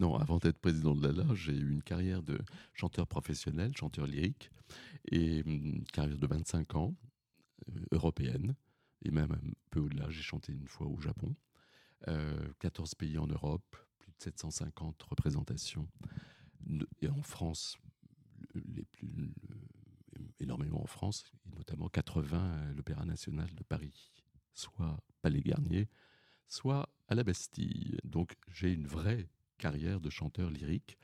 Non, 0.00 0.14
avant 0.14 0.38
d'être 0.38 0.58
président 0.58 0.94
de 0.94 1.06
l'ALA, 1.06 1.34
j'ai 1.34 1.52
eu 1.52 1.70
une 1.72 1.82
carrière 1.82 2.22
de 2.22 2.38
chanteur 2.72 3.08
professionnel, 3.08 3.76
chanteur 3.76 4.06
lyrique, 4.06 4.50
et 5.10 5.38
une 5.38 5.84
carrière 5.84 6.18
de 6.18 6.26
25 6.26 6.76
ans, 6.76 6.94
euh, 7.68 7.80
européenne, 7.90 8.54
et 9.02 9.10
même 9.10 9.32
un 9.32 9.52
peu 9.70 9.80
au-delà. 9.80 10.08
J'ai 10.10 10.22
chanté 10.22 10.52
une 10.52 10.68
fois 10.68 10.86
au 10.86 11.00
Japon, 11.00 11.34
14 12.60 12.94
pays 12.94 13.18
en 13.18 13.26
Europe, 13.26 13.76
plus 13.98 14.12
de 14.12 14.22
750 14.22 15.02
représentations, 15.02 15.88
et 17.02 17.08
en 17.08 17.22
France, 17.22 17.76
énormément 20.38 20.82
en 20.82 20.86
France, 20.86 21.24
et 21.46 21.56
notamment 21.56 21.88
80 21.88 22.38
à 22.38 22.72
l'Opéra 22.72 23.04
national 23.04 23.52
de 23.52 23.64
Paris, 23.64 24.12
soit 24.54 24.96
Palais 25.22 25.40
Garnier, 25.40 25.88
soit 26.46 26.88
à 27.08 27.16
la 27.16 27.24
Bastille. 27.24 27.98
Donc 28.04 28.36
j'ai 28.48 28.72
une 28.72 28.86
vraie 28.86 29.28
carrière 29.58 30.00
de 30.00 30.08
chanteur 30.08 30.50
lyrique. 30.50 30.96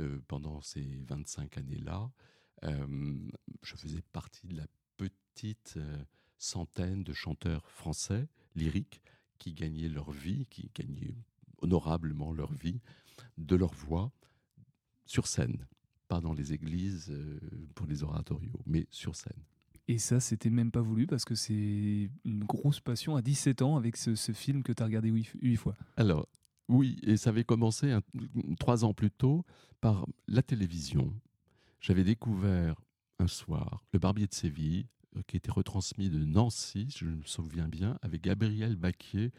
Euh, 0.00 0.20
pendant 0.26 0.60
ces 0.60 0.84
25 1.06 1.56
années-là, 1.56 2.10
euh, 2.64 3.16
je 3.62 3.76
faisais 3.76 4.02
partie 4.12 4.48
de 4.48 4.56
la 4.56 4.66
petite 4.96 5.74
euh, 5.76 6.04
centaine 6.36 7.04
de 7.04 7.12
chanteurs 7.12 7.70
français 7.70 8.26
lyriques 8.56 9.00
qui 9.38 9.52
gagnaient 9.54 9.88
leur 9.88 10.10
vie, 10.10 10.46
qui 10.46 10.68
gagnaient 10.74 11.14
honorablement 11.62 12.32
leur 12.32 12.52
vie 12.52 12.80
de 13.38 13.54
leur 13.54 13.72
voix 13.72 14.10
sur 15.06 15.28
scène, 15.28 15.64
pas 16.08 16.20
dans 16.20 16.32
les 16.32 16.52
églises 16.52 17.16
pour 17.74 17.86
les 17.86 18.02
oratorios, 18.02 18.60
mais 18.66 18.86
sur 18.90 19.14
scène. 19.14 19.42
Et 19.86 19.98
ça, 19.98 20.18
c'était 20.18 20.50
même 20.50 20.70
pas 20.70 20.80
voulu 20.80 21.06
parce 21.06 21.24
que 21.24 21.34
c'est 21.34 22.10
une 22.24 22.44
grosse 22.44 22.80
passion 22.80 23.16
à 23.16 23.22
17 23.22 23.62
ans 23.62 23.76
avec 23.76 23.96
ce, 23.96 24.14
film 24.32 24.62
que 24.62 24.72
tu 24.72 24.82
as 24.82 24.86
regardé 24.86 25.10
huit 25.10 25.56
fois. 25.56 25.76
Alors, 25.96 26.28
oui, 26.68 26.98
et 27.02 27.16
ça 27.16 27.30
avait 27.30 27.44
commencé 27.44 27.96
trois 28.58 28.84
ans 28.84 28.94
plus 28.94 29.10
tôt 29.10 29.44
par 29.80 30.06
la 30.28 30.42
télévision. 30.42 31.12
J'avais 31.80 32.04
découvert 32.04 32.80
un 33.18 33.26
soir 33.26 33.84
le 33.92 33.98
Barbier 33.98 34.26
de 34.26 34.34
Séville, 34.34 34.86
euh, 35.16 35.22
qui 35.26 35.36
était 35.36 35.50
retransmis 35.50 36.10
de 36.10 36.24
Nancy, 36.24 36.88
je 36.96 37.04
me 37.04 37.22
souviens 37.24 37.68
bien, 37.68 37.98
avec 38.02 38.22
Gabriel 38.22 38.76
Baquier 38.76 39.30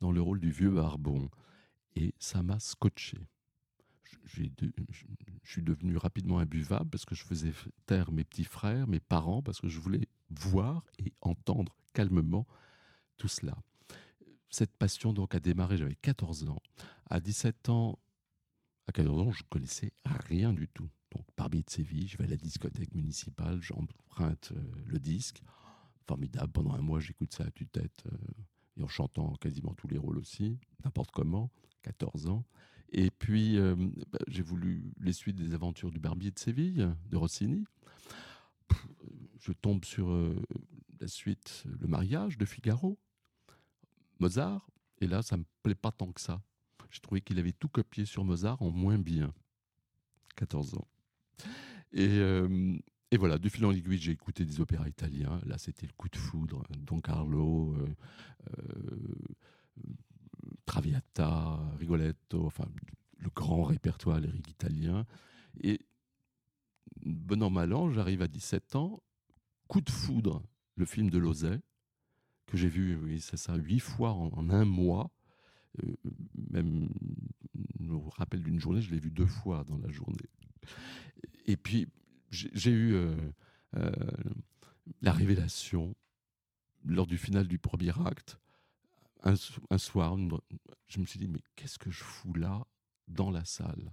dans 0.00 0.12
le 0.12 0.20
rôle 0.20 0.40
du 0.40 0.50
vieux 0.50 0.70
Barbon. 0.70 1.28
Et 1.96 2.14
ça 2.18 2.42
m'a 2.42 2.60
scotché 2.60 3.18
je 5.42 5.52
suis 5.52 5.62
devenu 5.62 5.96
rapidement 5.96 6.38
imbuvable 6.38 6.90
parce 6.90 7.04
que 7.04 7.14
je 7.14 7.24
faisais 7.24 7.52
taire 7.86 8.12
mes 8.12 8.24
petits 8.24 8.44
frères, 8.44 8.86
mes 8.86 9.00
parents, 9.00 9.42
parce 9.42 9.60
que 9.60 9.68
je 9.68 9.80
voulais 9.80 10.08
voir 10.30 10.84
et 10.98 11.12
entendre 11.20 11.76
calmement 11.92 12.46
tout 13.16 13.28
cela. 13.28 13.56
Cette 14.50 14.76
passion 14.76 15.12
donc 15.12 15.34
a 15.34 15.40
démarré, 15.40 15.76
j'avais 15.76 15.96
14 15.96 16.48
ans. 16.48 16.62
À 17.10 17.20
17 17.20 17.68
ans, 17.68 17.98
à 18.86 18.92
14 18.92 19.20
ans, 19.20 19.30
je 19.30 19.42
connaissais 19.50 19.92
rien 20.04 20.52
du 20.52 20.68
tout. 20.68 20.88
Donc, 21.14 21.24
par 21.36 21.48
de 21.50 21.62
Séville, 21.66 22.06
je 22.06 22.16
vais 22.18 22.24
à 22.24 22.28
la 22.28 22.36
discothèque 22.36 22.94
municipale, 22.94 23.60
j'emprunte 23.62 24.52
euh, 24.52 24.60
le 24.86 24.98
disque. 24.98 25.42
Formidable, 26.06 26.52
pendant 26.52 26.72
un 26.72 26.80
mois, 26.80 27.00
j'écoute 27.00 27.34
ça 27.34 27.44
à 27.44 27.50
tue-tête, 27.50 28.04
euh, 28.06 28.16
et 28.78 28.82
en 28.82 28.88
chantant 28.88 29.34
quasiment 29.36 29.74
tous 29.74 29.88
les 29.88 29.98
rôles 29.98 30.18
aussi, 30.18 30.58
n'importe 30.84 31.10
comment, 31.10 31.50
14 31.82 32.28
ans. 32.28 32.44
Et 32.90 33.10
puis, 33.10 33.58
euh, 33.58 33.74
bah, 34.10 34.18
j'ai 34.28 34.42
voulu 34.42 34.92
les 35.00 35.12
suites 35.12 35.36
des 35.36 35.54
aventures 35.54 35.90
du 35.90 35.98
Barbier 35.98 36.30
de 36.30 36.38
Séville, 36.38 36.94
de 37.10 37.16
Rossini. 37.16 37.64
Je 39.40 39.52
tombe 39.52 39.84
sur 39.84 40.10
la 41.00 41.08
suite 41.08 41.64
Le 41.80 41.86
mariage 41.86 42.36
de 42.36 42.44
Figaro, 42.44 42.98
Mozart. 44.18 44.70
Et 45.00 45.06
là, 45.06 45.22
ça 45.22 45.36
me 45.36 45.44
plaît 45.62 45.74
pas 45.74 45.92
tant 45.92 46.12
que 46.12 46.20
ça. 46.20 46.42
J'ai 46.90 47.00
trouvé 47.00 47.20
qu'il 47.20 47.38
avait 47.38 47.52
tout 47.52 47.68
copié 47.68 48.04
sur 48.04 48.24
Mozart 48.24 48.60
en 48.62 48.70
moins 48.70 48.98
bien. 48.98 49.32
14 50.36 50.74
ans. 50.74 50.88
Et, 51.92 52.06
euh, 52.08 52.76
et 53.10 53.16
voilà, 53.16 53.38
de 53.38 53.48
fil 53.48 53.64
en 53.64 53.72
aiguille, 53.72 53.98
j'ai 53.98 54.12
écouté 54.12 54.44
des 54.44 54.60
opéras 54.60 54.88
italiens. 54.88 55.40
Là, 55.46 55.58
c'était 55.58 55.86
le 55.86 55.92
coup 55.96 56.08
de 56.08 56.16
foudre. 56.16 56.62
Don 56.78 57.00
Carlo, 57.00 57.74
Traviata, 60.64 61.58
Rigoletto, 61.78 62.44
enfin 62.46 62.66
le 63.18 63.30
grand 63.30 63.64
répertoire 63.64 64.20
lyrique 64.20 64.50
italien. 64.50 65.06
Et 65.62 65.80
bon 67.04 67.42
an, 67.42 67.50
mal 67.50 67.72
an, 67.72 67.90
j'arrive 67.90 68.22
à 68.22 68.28
17 68.28 68.76
ans, 68.76 69.02
coup 69.66 69.80
de 69.80 69.90
foudre, 69.90 70.42
le 70.76 70.84
film 70.84 71.10
de 71.10 71.18
Lozay, 71.18 71.60
que 72.48 72.56
j'ai 72.56 72.68
vu, 72.68 72.96
oui, 72.96 73.20
c'est 73.20 73.36
ça, 73.36 73.54
huit 73.56 73.80
fois 73.80 74.12
en, 74.12 74.50
un 74.50 74.64
mois. 74.64 75.10
Euh, 75.84 75.92
même, 76.50 76.88
je 77.78 77.84
me 77.84 77.96
rappelle 78.16 78.42
d'une 78.42 78.60
journée, 78.60 78.80
je 78.80 78.90
l'ai 78.90 78.98
vu 78.98 79.10
deux 79.10 79.26
fois 79.26 79.64
dans 79.64 79.78
la 79.78 79.90
journée. 79.90 80.28
Et 81.46 81.56
puis, 81.56 81.88
j'ai 82.30 82.70
eu 82.70 82.94
euh, 82.94 83.14
euh, 83.76 83.90
la 85.00 85.12
révélation 85.12 85.94
lors 86.84 87.06
du 87.06 87.18
final 87.18 87.48
du 87.48 87.58
premier 87.58 87.92
acte 88.06 88.38
un, 89.22 89.78
soir, 89.78 90.16
je 90.86 91.00
me 91.00 91.06
suis 91.06 91.18
dit, 91.18 91.28
mais 91.28 91.40
qu'est-ce 91.56 91.78
que 91.78 91.90
je 91.90 92.04
fous 92.04 92.34
là 92.34 92.66
dans 93.08 93.30
la 93.30 93.44
salle? 93.44 93.92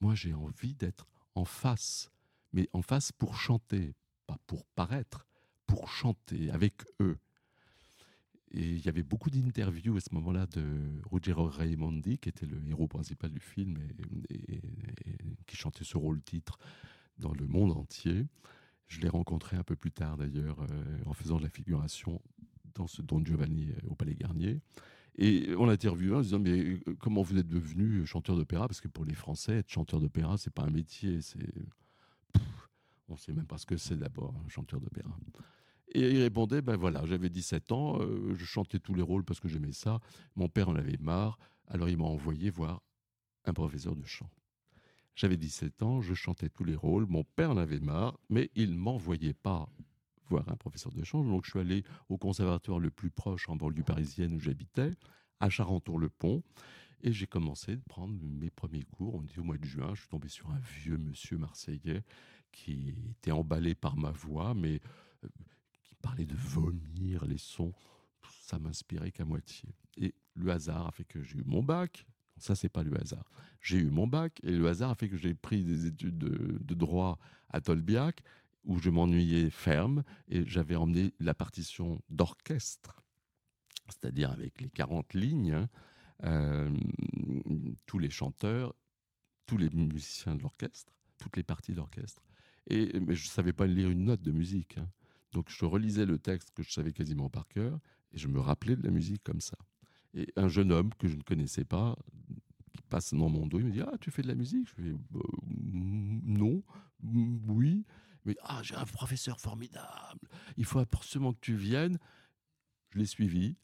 Moi, 0.00 0.14
j'ai 0.14 0.34
envie 0.34 0.74
d'être 0.74 1.06
en 1.34 1.44
face, 1.44 2.10
mais 2.52 2.68
en 2.72 2.82
face 2.82 3.12
pour 3.12 3.36
chanter, 3.36 3.94
pas 4.26 4.38
pour 4.46 4.66
paraître, 4.66 5.26
pour 5.66 5.88
chanter 5.88 6.50
avec 6.50 6.84
eux. 7.00 7.18
Et 8.56 8.62
il 8.62 8.84
y 8.84 8.88
avait 8.88 9.02
beaucoup 9.02 9.30
d'interviews 9.30 9.96
à 9.96 10.00
ce 10.00 10.14
moment-là 10.14 10.46
de 10.46 10.62
Ruggero 11.10 11.46
Raimondi, 11.46 12.18
qui 12.18 12.28
était 12.28 12.46
le 12.46 12.64
héros 12.68 12.86
principal 12.86 13.30
du 13.30 13.40
film 13.40 13.76
et, 14.30 14.60
qui 15.46 15.56
chantait 15.56 15.82
ce 15.82 15.96
rôle-titre 15.96 16.58
dans 17.18 17.32
le 17.32 17.48
monde 17.48 17.72
entier. 17.72 18.26
Je 18.86 19.00
l'ai 19.00 19.08
rencontré 19.08 19.56
un 19.56 19.64
peu 19.64 19.74
plus 19.74 19.90
tard 19.90 20.16
d'ailleurs 20.16 20.60
euh, 20.60 20.98
en 21.06 21.14
faisant 21.14 21.38
de 21.38 21.42
la 21.42 21.48
figuration 21.48 22.22
dans 22.76 22.86
ce 22.86 23.02
Don 23.02 23.24
Giovanni 23.24 23.70
euh, 23.70 23.88
au 23.88 23.96
Palais 23.96 24.14
Garnier. 24.14 24.60
Et 25.16 25.52
on 25.58 25.66
l'a 25.66 25.72
interviewé 25.72 26.14
en 26.14 26.20
disant 26.20 26.38
Mais 26.38 26.60
euh, 26.60 26.78
comment 27.00 27.22
vous 27.22 27.36
êtes 27.36 27.48
devenu 27.48 28.06
chanteur 28.06 28.36
d'opéra? 28.36 28.68
Parce 28.68 28.80
que 28.80 28.88
pour 28.88 29.04
les 29.04 29.14
Français, 29.14 29.58
être 29.58 29.70
chanteur 29.70 30.00
d'opéra, 30.00 30.38
c'est 30.38 30.54
pas 30.54 30.62
un 30.62 30.70
métier. 30.70 31.20
C'est. 31.22 31.52
On 33.08 33.16
sait 33.16 33.32
même 33.32 33.46
pas 33.46 33.58
ce 33.58 33.66
que 33.66 33.76
c'est 33.76 33.96
d'abord, 33.96 34.32
un 34.46 34.48
chanteur 34.48 34.80
d'opéra. 34.80 35.10
Et 35.94 36.10
il 36.10 36.20
répondait 36.22 36.60
Ben 36.60 36.76
voilà, 36.76 37.06
j'avais 37.06 37.30
17 37.30 37.72
ans, 37.72 38.00
euh, 38.00 38.34
je 38.34 38.44
chantais 38.44 38.80
tous 38.80 38.94
les 38.94 39.02
rôles 39.02 39.24
parce 39.24 39.38
que 39.38 39.48
j'aimais 39.48 39.72
ça. 39.72 40.00
Mon 40.34 40.48
père 40.48 40.68
en 40.68 40.74
avait 40.74 40.98
marre, 40.98 41.38
alors 41.68 41.88
il 41.88 41.96
m'a 41.96 42.04
envoyé 42.04 42.50
voir 42.50 42.82
un 43.44 43.52
professeur 43.52 43.94
de 43.94 44.04
chant. 44.04 44.30
J'avais 45.14 45.36
17 45.36 45.82
ans, 45.82 46.00
je 46.00 46.14
chantais 46.14 46.48
tous 46.48 46.64
les 46.64 46.74
rôles, 46.74 47.06
mon 47.06 47.22
père 47.22 47.52
en 47.52 47.56
avait 47.56 47.78
marre, 47.78 48.18
mais 48.28 48.50
il 48.56 48.74
m'envoyait 48.74 49.34
pas 49.34 49.68
voir 50.28 50.48
un 50.48 50.56
professeur 50.56 50.92
de 50.92 51.04
chant. 51.04 51.22
Donc 51.22 51.44
je 51.44 51.50
suis 51.50 51.60
allé 51.60 51.84
au 52.08 52.18
conservatoire 52.18 52.80
le 52.80 52.90
plus 52.90 53.10
proche 53.10 53.48
en 53.48 53.54
banlieue 53.54 53.84
parisienne 53.84 54.34
où 54.34 54.40
j'habitais, 54.40 54.90
à 55.38 55.48
Charenton-le-Pont. 55.48 56.42
Et 57.02 57.12
j'ai 57.12 57.26
commencé 57.26 57.74
à 57.74 57.76
prendre 57.88 58.14
mes 58.20 58.50
premiers 58.50 58.84
cours. 58.84 59.14
On 59.14 59.22
était 59.22 59.38
au 59.38 59.44
mois 59.44 59.58
de 59.58 59.64
juin. 59.64 59.90
Je 59.94 60.00
suis 60.00 60.08
tombé 60.08 60.28
sur 60.28 60.50
un 60.50 60.58
vieux 60.58 60.96
monsieur 60.96 61.36
marseillais 61.36 62.02
qui 62.50 62.94
était 63.10 63.30
emballé 63.30 63.74
par 63.74 63.96
ma 63.96 64.10
voix, 64.10 64.54
mais 64.54 64.80
parlait 66.04 66.26
de 66.26 66.36
vomir 66.36 67.24
les 67.24 67.38
sons. 67.38 67.72
Ça 68.42 68.58
m'inspirait 68.58 69.10
qu'à 69.10 69.24
moitié. 69.24 69.74
Et 69.96 70.14
le 70.34 70.52
hasard 70.52 70.86
a 70.86 70.92
fait 70.92 71.04
que 71.04 71.22
j'ai 71.22 71.38
eu 71.38 71.44
mon 71.46 71.62
bac. 71.62 72.06
Ça, 72.36 72.54
c'est 72.54 72.68
pas 72.68 72.82
le 72.82 72.94
hasard. 73.00 73.24
J'ai 73.60 73.78
eu 73.78 73.90
mon 73.90 74.06
bac 74.06 74.38
et 74.42 74.52
le 74.52 74.68
hasard 74.68 74.90
a 74.90 74.94
fait 74.96 75.08
que 75.08 75.16
j'ai 75.16 75.34
pris 75.34 75.64
des 75.64 75.86
études 75.86 76.18
de, 76.18 76.58
de 76.60 76.74
droit 76.74 77.18
à 77.48 77.60
Tolbiac 77.62 78.22
où 78.64 78.78
je 78.78 78.90
m'ennuyais 78.90 79.48
ferme 79.48 80.04
et 80.28 80.44
j'avais 80.46 80.76
emmené 80.76 81.14
la 81.20 81.32
partition 81.32 82.02
d'orchestre, 82.10 83.02
c'est-à-dire 83.88 84.30
avec 84.30 84.60
les 84.60 84.70
40 84.70 85.14
lignes, 85.14 85.52
hein, 85.52 85.68
euh, 86.24 86.70
tous 87.86 87.98
les 87.98 88.10
chanteurs, 88.10 88.74
tous 89.46 89.56
les 89.56 89.70
musiciens 89.70 90.34
de 90.34 90.42
l'orchestre, 90.42 90.92
toutes 91.18 91.36
les 91.36 91.42
parties 91.42 91.74
d'orchestre. 91.74 92.22
Et, 92.66 92.98
mais 93.00 93.14
je 93.14 93.24
ne 93.24 93.30
savais 93.30 93.52
pas 93.52 93.66
lire 93.66 93.90
une 93.90 94.04
note 94.04 94.22
de 94.22 94.32
musique. 94.32 94.78
Hein. 94.78 94.88
Donc 95.34 95.50
je 95.50 95.64
relisais 95.64 96.06
le 96.06 96.18
texte 96.18 96.52
que 96.54 96.62
je 96.62 96.70
savais 96.70 96.92
quasiment 96.92 97.28
par 97.28 97.46
cœur 97.48 97.78
et 98.12 98.18
je 98.18 98.28
me 98.28 98.40
rappelais 98.40 98.76
de 98.76 98.82
la 98.82 98.90
musique 98.90 99.22
comme 99.24 99.40
ça. 99.40 99.58
Et 100.14 100.32
un 100.36 100.48
jeune 100.48 100.70
homme 100.70 100.94
que 100.94 101.08
je 101.08 101.16
ne 101.16 101.22
connaissais 101.22 101.64
pas, 101.64 101.96
qui 102.72 102.82
passe 102.88 103.12
dans 103.12 103.28
mon 103.28 103.46
dos, 103.46 103.58
il 103.58 103.66
me 103.66 103.72
dit 103.72 103.82
Ah, 103.82 103.98
tu 104.00 104.12
fais 104.12 104.22
de 104.22 104.28
la 104.28 104.36
musique 104.36 104.68
Je 104.68 104.74
fais 104.74 104.92
bah, 105.10 105.20
Non, 105.52 106.62
oui. 107.02 107.84
Mais 108.24 108.36
ah, 108.42 108.60
j'ai 108.62 108.76
un 108.76 108.86
professeur 108.86 109.38
formidable, 109.38 110.28
il 110.56 110.64
faut 110.64 110.78
absolument 110.78 111.34
que 111.34 111.40
tu 111.40 111.56
viennes. 111.56 111.98
Je 112.90 112.98
l'ai 112.98 113.06
suivi 113.06 113.56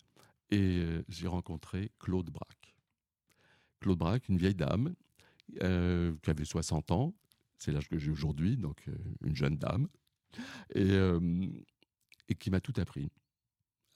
et 0.50 0.80
euh, 0.80 1.04
j'ai 1.08 1.28
rencontré 1.28 1.92
Claude 2.00 2.28
Braque. 2.30 2.76
Claude 3.78 3.96
Braque, 3.96 4.28
une 4.28 4.36
vieille 4.36 4.56
dame 4.56 4.94
euh, 5.62 6.14
qui 6.22 6.30
avait 6.30 6.44
60 6.44 6.90
ans, 6.90 7.14
c'est 7.56 7.72
l'âge 7.72 7.88
que 7.88 7.96
j'ai 7.96 8.10
aujourd'hui, 8.10 8.56
donc 8.56 8.82
euh, 8.88 8.94
une 9.24 9.36
jeune 9.36 9.56
dame, 9.56 9.88
et, 10.74 12.34
qui 12.38 12.50
m'a 12.50 12.60
tout 12.60 12.74
appris, 12.76 13.10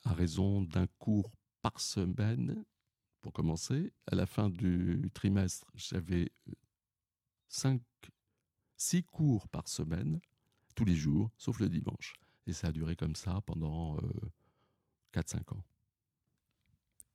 à 0.05 0.13
raison 0.13 0.63
d'un 0.63 0.87
cours 0.99 1.33
par 1.63 1.81
semaine 1.81 2.65
pour 3.21 3.33
commencer. 3.33 3.93
À 4.07 4.15
la 4.15 4.27
fin 4.27 4.51
du 4.51 5.11
trimestre, 5.15 5.71
j'avais 5.75 6.31
cinq, 7.49 7.81
six 8.77 9.03
cours 9.05 9.49
par 9.49 9.69
semaine, 9.69 10.21
tous 10.75 10.85
les 10.85 10.97
jours, 10.97 11.31
sauf 11.39 11.61
le 11.61 11.69
dimanche. 11.69 12.15
Et 12.47 12.53
ça 12.53 12.69
a 12.69 12.73
duré 12.73 12.97
comme 12.97 13.15
ça 13.15 13.41
pendant 13.47 13.99
4-5 15.15 15.55
ans. 15.55 15.65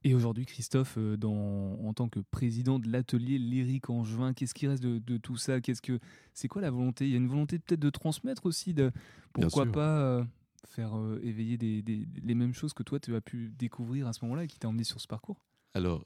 Et 0.03 0.15
aujourd'hui, 0.15 0.45
Christophe, 0.45 0.97
euh, 0.97 1.17
en 1.23 1.93
tant 1.93 2.07
que 2.07 2.21
président 2.21 2.79
de 2.79 2.89
l'atelier 2.89 3.37
lyrique 3.37 3.89
en 3.89 4.03
juin, 4.03 4.33
qu'est-ce 4.33 4.53
qui 4.53 4.67
reste 4.67 4.81
de, 4.81 5.17
tout 5.17 5.35
ça? 5.35 5.59
Qu'est-ce 5.59 5.81
que 5.81 5.99
c'est 6.33 6.47
quoi 6.47 6.61
la 6.61 6.71
volonté? 6.71 7.05
Il 7.05 7.11
y 7.11 7.15
a 7.15 7.17
une 7.17 7.27
volonté 7.27 7.59
peut-être 7.59 7.81
de 7.81 7.89
transmettre 7.89 8.45
aussi, 8.45 8.73
de 8.73 8.91
pourquoi 9.33 9.65
pas 9.65 9.99
euh, 9.99 10.23
faire 10.65 10.97
euh, 10.97 11.19
éveiller 11.21 11.57
les 11.57 12.35
mêmes 12.35 12.53
choses 12.53 12.73
que 12.73 12.83
toi 12.83 12.99
tu 12.99 13.13
as 13.15 13.21
pu 13.21 13.51
découvrir 13.57 14.07
à 14.07 14.13
ce 14.13 14.23
moment-là 14.23 14.45
et 14.45 14.47
qui 14.47 14.57
t'a 14.57 14.69
emmené 14.69 14.85
sur 14.85 15.01
ce 15.01 15.07
parcours? 15.07 15.43
Alors, 15.73 16.05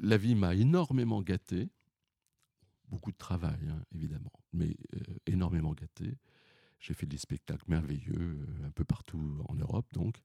la 0.00 0.16
vie 0.16 0.34
m'a 0.34 0.54
énormément 0.56 1.22
gâté, 1.22 1.70
beaucoup 2.88 3.12
de 3.12 3.16
travail 3.16 3.68
hein, 3.68 3.82
évidemment, 3.94 4.32
mais 4.52 4.76
énormément 5.26 5.74
gâté. 5.74 6.18
J'ai 6.80 6.94
fait 6.94 7.06
des 7.06 7.18
spectacles 7.18 7.64
merveilleux 7.68 8.44
un 8.64 8.70
peu 8.72 8.84
partout 8.84 9.38
en 9.48 9.54
Europe, 9.54 9.86
donc 9.92 10.16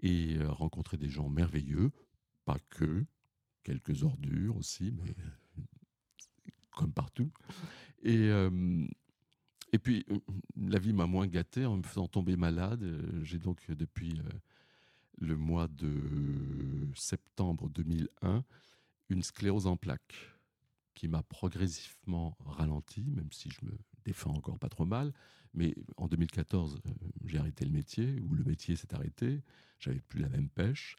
et 0.00 0.36
euh, 0.36 0.50
rencontrer 0.50 0.96
des 0.96 1.08
gens 1.08 1.28
merveilleux, 1.28 1.90
pas 2.44 2.58
que, 2.70 3.04
quelques 3.62 4.02
ordures 4.02 4.56
aussi, 4.56 4.92
mais 4.92 5.14
comme 6.70 6.92
partout. 6.92 7.30
Et, 8.02 8.28
euh, 8.28 8.86
et 9.72 9.78
puis, 9.78 10.04
euh, 10.10 10.18
la 10.56 10.78
vie 10.78 10.92
m'a 10.92 11.06
moins 11.06 11.26
gâté 11.26 11.64
en 11.66 11.76
me 11.78 11.82
faisant 11.82 12.08
tomber 12.08 12.36
malade. 12.36 12.84
J'ai 13.22 13.38
donc, 13.38 13.70
depuis 13.70 14.20
le 15.18 15.36
mois 15.36 15.68
de 15.68 15.92
septembre 16.94 17.68
2001, 17.70 18.44
une 19.08 19.22
sclérose 19.22 19.66
en 19.66 19.76
plaques 19.76 20.33
qui 20.94 21.08
m'a 21.08 21.22
progressivement 21.22 22.36
ralenti, 22.44 23.04
même 23.10 23.30
si 23.32 23.50
je 23.50 23.64
me 23.64 23.72
défends 24.04 24.34
encore 24.34 24.58
pas 24.58 24.68
trop 24.68 24.84
mal. 24.84 25.12
Mais 25.52 25.74
en 25.96 26.08
2014, 26.08 26.80
j'ai 27.24 27.38
arrêté 27.38 27.64
le 27.64 27.70
métier, 27.70 28.20
ou 28.20 28.34
le 28.34 28.44
métier 28.44 28.76
s'est 28.76 28.94
arrêté 28.94 29.42
j'avais 29.84 30.00
plus 30.00 30.20
la 30.20 30.28
même 30.28 30.48
pêche. 30.48 30.96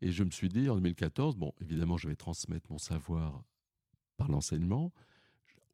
Et 0.00 0.12
je 0.12 0.24
me 0.24 0.30
suis 0.30 0.48
dit 0.48 0.68
en 0.68 0.76
2014, 0.76 1.36
bon, 1.36 1.52
évidemment, 1.60 1.96
je 1.96 2.08
vais 2.08 2.16
transmettre 2.16 2.70
mon 2.70 2.78
savoir 2.78 3.44
par 4.16 4.28
l'enseignement. 4.28 4.92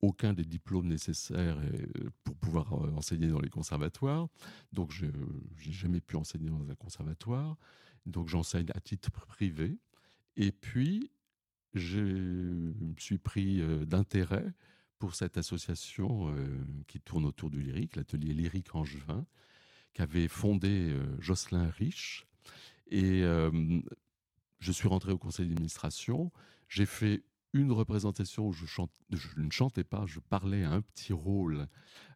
Aucun 0.00 0.34
des 0.34 0.44
diplômes 0.44 0.88
nécessaires 0.88 1.58
euh, 1.58 2.10
pour 2.24 2.36
pouvoir 2.36 2.72
euh, 2.74 2.92
enseigner 2.92 3.28
dans 3.28 3.40
les 3.40 3.48
conservatoires. 3.48 4.28
Donc, 4.72 4.92
je 4.92 5.06
n'ai 5.06 5.72
jamais 5.72 6.00
pu 6.00 6.16
enseigner 6.16 6.50
dans 6.50 6.68
un 6.68 6.74
conservatoire. 6.74 7.56
Donc, 8.04 8.28
j'enseigne 8.28 8.70
à 8.74 8.80
titre 8.80 9.10
privé. 9.10 9.78
Et 10.36 10.52
puis, 10.52 11.10
je 11.74 12.00
me 12.00 12.94
suis 12.98 13.18
pris 13.18 13.60
euh, 13.60 13.84
d'intérêt 13.84 14.52
pour 14.98 15.14
cette 15.14 15.36
association 15.36 16.34
qui 16.86 16.98
tourne 16.98 17.26
autour 17.26 17.50
du 17.50 17.60
lyrique, 17.60 17.96
l'atelier 17.96 18.32
lyrique 18.32 18.74
Angevin, 18.74 19.26
qu'avait 19.92 20.28
fondé 20.28 20.96
Jocelyn 21.18 21.68
Rich, 21.68 22.26
et 22.88 23.22
euh, 23.22 23.80
je 24.58 24.72
suis 24.72 24.88
rentré 24.88 25.12
au 25.12 25.18
conseil 25.18 25.48
d'administration. 25.48 26.32
J'ai 26.68 26.86
fait 26.86 27.24
une 27.52 27.70
représentation 27.70 28.48
où 28.48 28.52
je, 28.52 28.64
ne 29.36 29.50
chantais 29.50 29.84
pas, 29.84 30.06
je 30.06 30.18
parlais 30.18 30.64
à 30.64 30.72
un 30.72 30.82
petit 30.82 31.12
rôle. 31.12 31.68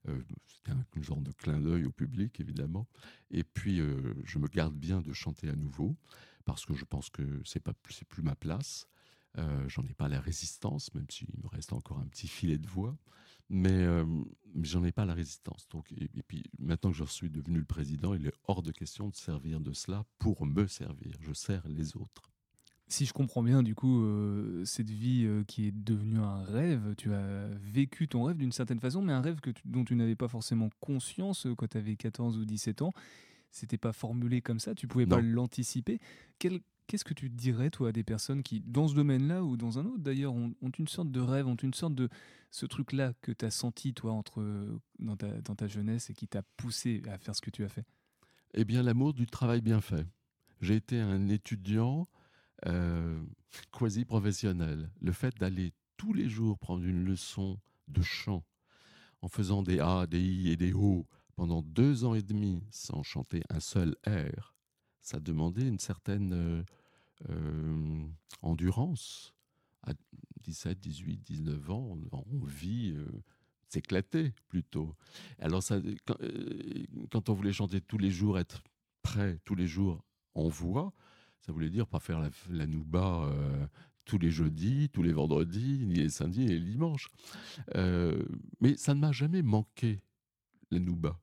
Euh, 0.08 0.20
c'était 0.46 0.72
un, 0.72 1.02
genre 1.02 1.20
de 1.20 1.32
clin 1.32 1.60
d'œil 1.60 1.84
au 1.84 1.92
public, 1.92 2.40
évidemment. 2.40 2.88
Et 3.30 3.44
puis, 3.44 3.80
euh, 3.80 4.14
je 4.24 4.38
me 4.38 4.48
garde 4.48 4.74
bien 4.74 5.00
de 5.00 5.12
chanter 5.12 5.48
à 5.48 5.54
nouveau, 5.54 5.96
parce 6.44 6.66
que 6.66 6.74
je 6.74 6.84
pense 6.84 7.08
que 7.10 7.22
c'est 7.44 7.60
pas 7.60 7.74
plus 7.74 8.22
ma 8.22 8.34
place. 8.34 8.88
J'en 9.66 9.84
ai 9.84 9.94
pas 9.94 10.08
la 10.08 10.20
résistance, 10.20 10.92
même 10.94 11.06
s'il 11.10 11.28
me 11.42 11.48
reste 11.48 11.72
encore 11.72 11.98
un 11.98 12.06
petit 12.06 12.26
filet 12.26 12.58
de 12.58 12.66
voix 12.66 12.96
mais, 13.50 13.72
euh, 13.72 14.04
j'en 14.60 14.84
ai 14.84 14.92
pas 14.92 15.04
la 15.04 15.14
résistance. 15.14 15.68
Donc, 15.70 15.90
et, 15.92 16.22
puis 16.26 16.44
maintenant 16.58 16.90
que 16.90 16.96
je 16.96 17.04
suis 17.04 17.30
devenu 17.30 17.58
le 17.58 17.64
président, 17.64 18.14
il 18.14 18.26
est 18.26 18.34
hors 18.46 18.62
de 18.62 18.72
question 18.72 19.08
de 19.08 19.14
servir 19.14 19.60
de 19.60 19.72
cela 19.72 20.04
pour 20.18 20.44
me 20.44 20.66
servir. 20.66 21.12
Je 21.20 21.32
sers 21.32 21.66
les 21.68 21.96
autres. 21.96 22.30
Si 22.90 23.04
je 23.04 23.12
comprends 23.12 23.42
bien, 23.42 23.62
du 23.62 23.74
coup, 23.74 24.02
euh, 24.02 24.64
cette 24.64 24.90
vie 24.90 25.24
euh, 25.26 25.44
qui 25.44 25.66
est 25.66 25.72
devenue 25.72 26.18
un 26.18 26.42
rêve, 26.42 26.94
tu 26.96 27.12
as 27.12 27.48
vécu 27.60 28.08
ton 28.08 28.24
rêve 28.24 28.38
d'une 28.38 28.52
certaine 28.52 28.80
façon, 28.80 29.02
mais 29.02 29.12
un 29.12 29.20
rêve 29.20 29.40
que 29.40 29.50
dont 29.66 29.84
tu 29.84 29.94
n'avais 29.94 30.16
pas 30.16 30.28
forcément 30.28 30.70
conscience 30.80 31.46
quand 31.56 31.68
tu 31.68 31.76
avais 31.76 31.96
14 31.96 32.38
ou 32.38 32.44
17 32.46 32.82
ans. 32.82 32.92
C'était 33.50 33.78
pas 33.78 33.92
formulé 33.92 34.42
comme 34.42 34.60
ça, 34.60 34.74
tu 34.74 34.86
pouvais 34.86 35.06
pas 35.06 35.22
l'anticiper. 35.22 36.00
Quel, 36.38 36.60
Qu'est-ce 36.88 37.04
que 37.04 37.12
tu 37.12 37.28
dirais, 37.28 37.68
toi, 37.68 37.90
à 37.90 37.92
des 37.92 38.02
personnes 38.02 38.42
qui, 38.42 38.60
dans 38.60 38.88
ce 38.88 38.94
domaine-là 38.94 39.44
ou 39.44 39.58
dans 39.58 39.78
un 39.78 39.84
autre 39.84 39.98
d'ailleurs, 39.98 40.32
ont, 40.32 40.54
une 40.78 40.88
sorte 40.88 41.10
de 41.10 41.20
rêve, 41.20 41.46
ont 41.46 41.54
une 41.54 41.74
sorte 41.74 41.94
de 41.94 42.08
ce 42.50 42.64
truc-là 42.64 43.12
que 43.20 43.30
tu 43.30 43.44
as 43.44 43.50
senti, 43.50 43.92
toi, 43.92 44.12
entre, 44.12 44.42
dans, 44.98 45.14
ta, 45.16 45.66
jeunesse 45.68 46.08
et 46.08 46.14
qui 46.14 46.26
t'a 46.26 46.42
poussé 46.56 47.02
à 47.06 47.18
faire 47.18 47.36
ce 47.36 47.42
que 47.42 47.50
tu 47.50 47.62
as 47.62 47.68
fait? 47.68 47.84
Eh 48.54 48.64
bien, 48.64 48.82
l'amour 48.82 49.12
du 49.12 49.26
travail 49.26 49.60
bien 49.60 49.82
fait. 49.82 50.06
J'ai 50.62 50.76
été 50.76 50.98
un 50.98 51.28
étudiant 51.28 52.08
euh, 52.66 53.22
quasi 53.70 54.06
professionnel. 54.06 54.90
Le 55.02 55.12
fait 55.12 55.36
d'aller 55.38 55.74
tous 55.98 56.14
les 56.14 56.30
jours 56.30 56.58
prendre 56.58 56.84
une 56.84 57.04
leçon 57.04 57.60
de 57.88 58.00
chant 58.00 58.46
en 59.20 59.28
faisant 59.28 59.62
des 59.62 59.78
A, 59.78 60.06
des 60.06 60.22
I 60.22 60.48
et 60.52 60.56
des 60.56 60.72
O 60.72 61.06
pendant 61.36 61.60
deux 61.60 62.06
ans 62.06 62.14
et 62.14 62.22
demi 62.22 62.64
sans 62.70 63.02
chanter 63.02 63.42
un 63.50 63.60
seul 63.60 63.94
air, 64.04 64.54
ça 65.08 65.20
demandait 65.20 65.66
une 65.66 65.78
certaine 65.78 66.34
euh, 66.34 66.62
euh, 67.30 68.06
endurance. 68.42 69.34
À 69.84 69.92
17, 70.42 70.78
18, 70.78 71.22
19 71.22 71.70
ans, 71.70 71.98
on, 72.12 72.44
vit 72.44 72.92
euh, 72.94 73.06
s'éclater 73.68 74.34
plutôt. 74.48 74.94
Alors, 75.38 75.62
quand, 76.04 77.28
on 77.30 77.32
voulait 77.32 77.54
chanter 77.54 77.80
tous 77.80 77.96
les 77.96 78.10
jours, 78.10 78.38
être 78.38 78.62
prêt 79.02 79.40
tous 79.46 79.54
les 79.54 79.66
jours 79.66 80.04
en 80.34 80.48
voix, 80.48 80.92
ça 81.40 81.52
voulait 81.52 81.70
dire 81.70 81.86
pas 81.86 82.00
faire 82.00 82.20
la, 82.20 82.28
la 82.50 82.66
nouba 82.66 83.32
tous 84.04 84.18
les 84.18 84.30
jeudis, 84.30 84.90
tous 84.90 85.02
les 85.02 85.12
vendredis, 85.12 85.86
ni 85.86 85.94
les 85.94 86.10
samedis, 86.10 86.40
ni 86.40 86.48
les 86.48 86.60
dimanches. 86.60 87.08
mais 87.74 88.76
ça 88.76 88.94
ne 88.94 89.00
m'a 89.00 89.12
jamais 89.12 89.42
manqué, 89.42 90.02
la 90.70 90.80
nouba. 90.80 91.18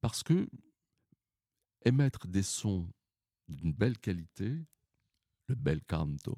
parce 0.00 0.22
que 0.24 0.48
émettre 1.84 2.26
des 2.26 2.42
sons 2.42 2.88
d'une 3.48 3.72
belle 3.72 3.98
qualité, 3.98 4.52
le 5.48 5.54
bel 5.54 5.82
canto, 5.84 6.36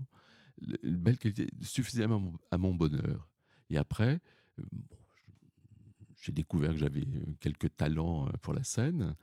une 0.82 0.96
belle 0.96 1.18
qualité 1.18 1.48
suffisamment 1.62 2.34
à 2.50 2.58
mon 2.58 2.74
bonheur. 2.74 3.28
Et 3.70 3.76
après, 3.76 4.20
euh, 4.58 4.62
j'ai 6.20 6.32
découvert 6.32 6.72
que 6.72 6.78
j'avais 6.78 7.02
euh, 7.02 7.34
quelques 7.40 7.74
talents 7.76 8.26
euh, 8.26 8.32
pour 8.42 8.54
la 8.54 8.64
scène. 8.64 9.14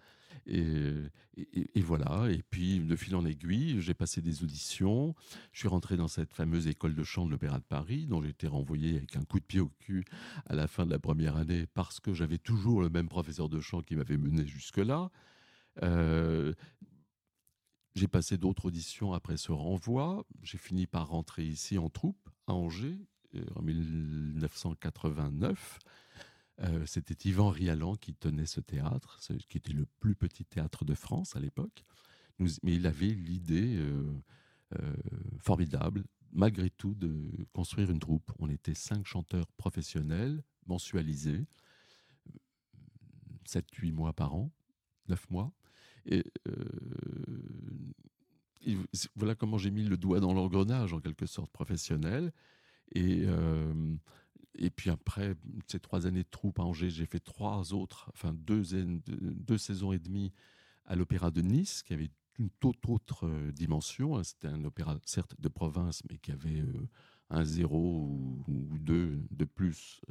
Et, 0.47 0.93
et, 1.37 1.81
voilà. 1.81 2.29
Et 2.29 2.43
puis, 2.43 2.79
de 2.79 2.95
fil 2.95 3.15
en 3.15 3.25
aiguille, 3.25 3.81
j'ai 3.81 3.95
passé 3.95 4.21
des 4.21 4.43
auditions. 4.43 5.15
Je 5.51 5.59
suis 5.59 5.67
rentré 5.67 5.97
dans 5.97 6.07
cette 6.07 6.33
fameuse 6.33 6.67
école 6.67 6.93
de 6.93 7.03
chant 7.03 7.25
de 7.25 7.31
l'Opéra 7.31 7.57
de 7.57 7.63
Paris, 7.63 8.05
dont 8.05 8.21
j'ai 8.21 8.29
été 8.29 8.45
renvoyé 8.45 8.97
avec 8.97 9.15
un 9.15 9.23
coup 9.23 9.39
de 9.39 9.45
pied 9.45 9.59
au 9.59 9.69
cul 9.79 10.03
à 10.45 10.53
la 10.53 10.67
fin 10.67 10.85
de 10.85 10.91
la 10.91 10.99
première 10.99 11.37
année 11.37 11.65
parce 11.73 11.99
que 11.99 12.13
j'avais 12.13 12.37
toujours 12.37 12.81
le 12.81 12.89
même 12.89 13.07
professeur 13.07 13.49
de 13.49 13.59
chant 13.59 13.81
qui 13.81 13.95
m'avait 13.95 14.17
mené 14.17 14.45
jusque-là. 14.45 15.09
J'ai 17.95 18.07
passé 18.09 18.37
d'autres 18.37 18.65
auditions 18.65 19.13
après 19.13 19.37
ce 19.37 19.53
renvoi. 19.53 20.25
J'ai 20.43 20.57
fini 20.57 20.85
par 20.85 21.07
rentrer 21.07 21.45
ici 21.45 21.77
en 21.77 21.89
troupe, 21.89 22.29
à 22.45 22.53
Angers, 22.53 22.99
euh, 23.35 23.45
en 23.55 23.61
1989. 23.61 25.79
Euh, 26.61 26.85
c'était 26.85 27.29
Yvan 27.29 27.49
Rialan 27.49 27.95
qui 27.95 28.13
tenait 28.13 28.45
ce 28.45 28.59
théâtre, 28.59 29.21
qui 29.47 29.57
était 29.57 29.71
le 29.71 29.85
plus 30.01 30.15
petit 30.15 30.43
théâtre 30.43 30.83
de 30.83 30.93
France 30.93 31.37
à 31.37 31.39
l'époque. 31.39 31.85
Mais 32.39 32.75
il 32.75 32.85
avait 32.85 33.07
l'idée 33.07 33.77
euh, 33.77 34.21
formidable, 35.39 36.03
malgré 36.33 36.69
tout, 36.69 36.95
de 36.95 37.31
construire 37.53 37.91
une 37.91 37.99
troupe. 37.99 38.29
On 38.39 38.49
était 38.49 38.73
cinq 38.73 39.05
chanteurs 39.05 39.49
professionnels, 39.53 40.43
mensualisés, 40.65 41.45
7-8 43.47 43.93
mois 43.93 44.11
par 44.11 44.35
an, 44.35 44.51
9 45.07 45.29
mois. 45.29 45.53
Et, 46.05 46.23
euh, 46.47 46.53
voilà 49.15 49.35
comment 49.35 49.57
j'ai 49.57 49.71
mis 49.71 49.83
le 49.83 49.97
doigt 49.97 50.19
dans 50.19 50.33
l'engrenage, 50.33 50.93
en 50.93 50.99
quelque 50.99 51.25
sorte, 51.25 51.51
professionnel. 51.51 52.31
Et, 52.93 53.23
euh, 53.25 53.95
et 54.55 54.69
puis 54.69 54.89
après 54.89 55.35
ces 55.67 55.79
trois 55.79 56.07
années 56.07 56.23
de 56.23 56.29
troupe 56.29 56.59
à 56.59 56.63
Angers, 56.63 56.89
j'ai 56.89 57.05
fait 57.05 57.19
trois 57.19 57.73
autres, 57.73 58.09
enfin 58.13 58.33
deux, 58.33 58.63
deux 59.07 59.57
saisons 59.57 59.91
et 59.91 59.99
demie 59.99 60.31
à 60.85 60.95
l'Opéra 60.95 61.31
de 61.31 61.41
Nice, 61.41 61.83
qui 61.83 61.93
avait 61.93 62.11
une 62.37 62.49
toute 62.59 62.87
autre 62.89 63.27
euh, 63.27 63.51
dimension. 63.51 64.21
C'était 64.23 64.47
un 64.47 64.63
opéra, 64.63 64.97
certes, 65.05 65.35
de 65.39 65.47
province, 65.47 66.03
mais 66.09 66.17
qui 66.17 66.31
avait 66.31 66.63
un 67.29 67.43
zéro 67.43 68.07
ou, 68.47 68.77
deux 68.79 69.19
de 69.31 69.45
plus 69.45 70.01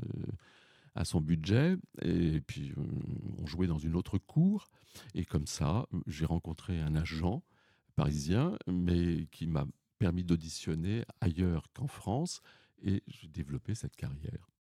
à 0.94 1.04
son 1.04 1.20
budget. 1.20 1.76
Et 2.02 2.40
puis, 2.40 2.72
on 3.38 3.46
jouait 3.46 3.66
dans 3.66 3.78
une 3.78 3.96
autre 3.96 4.18
cour. 4.18 4.68
Et 5.14 5.24
comme 5.24 5.46
ça, 5.46 5.86
j'ai 6.06 6.24
rencontré 6.24 6.80
un 6.80 6.94
agent 6.94 7.42
parisien, 7.94 8.58
mais 8.66 9.26
qui 9.26 9.46
m'a 9.46 9.66
permis 9.98 10.24
d'auditionner 10.24 11.04
ailleurs 11.20 11.68
qu'en 11.72 11.86
France, 11.86 12.40
et 12.82 13.02
j'ai 13.06 13.28
développé 13.28 13.74
cette 13.74 13.96
carrière. 13.96 14.50